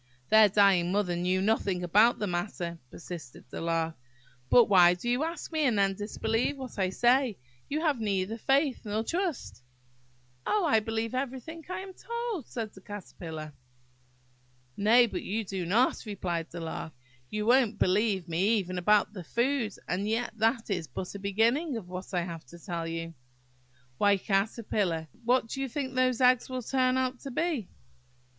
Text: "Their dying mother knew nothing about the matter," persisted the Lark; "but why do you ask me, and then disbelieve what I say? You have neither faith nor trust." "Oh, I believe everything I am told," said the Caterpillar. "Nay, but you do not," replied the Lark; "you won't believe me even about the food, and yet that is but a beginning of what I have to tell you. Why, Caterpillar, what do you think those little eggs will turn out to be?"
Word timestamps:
"Their 0.29 0.49
dying 0.49 0.91
mother 0.91 1.15
knew 1.15 1.43
nothing 1.43 1.83
about 1.83 2.17
the 2.17 2.25
matter," 2.25 2.79
persisted 2.89 3.45
the 3.51 3.61
Lark; 3.61 3.95
"but 4.49 4.65
why 4.65 4.95
do 4.95 5.07
you 5.07 5.23
ask 5.23 5.51
me, 5.51 5.59
and 5.65 5.77
then 5.77 5.93
disbelieve 5.93 6.57
what 6.57 6.79
I 6.79 6.89
say? 6.89 7.37
You 7.69 7.81
have 7.81 7.99
neither 7.99 8.39
faith 8.39 8.81
nor 8.83 9.03
trust." 9.03 9.61
"Oh, 10.43 10.65
I 10.65 10.79
believe 10.79 11.13
everything 11.13 11.63
I 11.69 11.81
am 11.81 11.93
told," 11.93 12.47
said 12.47 12.73
the 12.73 12.81
Caterpillar. 12.81 13.53
"Nay, 14.75 15.05
but 15.05 15.21
you 15.21 15.43
do 15.45 15.67
not," 15.67 16.01
replied 16.07 16.49
the 16.49 16.61
Lark; 16.61 16.93
"you 17.29 17.45
won't 17.45 17.77
believe 17.77 18.27
me 18.27 18.57
even 18.57 18.79
about 18.79 19.13
the 19.13 19.23
food, 19.23 19.75
and 19.87 20.07
yet 20.09 20.31
that 20.37 20.71
is 20.71 20.87
but 20.87 21.13
a 21.13 21.19
beginning 21.19 21.77
of 21.77 21.87
what 21.87 22.11
I 22.11 22.21
have 22.23 22.43
to 22.47 22.57
tell 22.57 22.87
you. 22.87 23.13
Why, 23.99 24.17
Caterpillar, 24.17 25.09
what 25.25 25.45
do 25.45 25.61
you 25.61 25.69
think 25.69 25.93
those 25.93 26.19
little 26.19 26.31
eggs 26.31 26.49
will 26.49 26.63
turn 26.63 26.97
out 26.97 27.19
to 27.19 27.29
be?" 27.29 27.69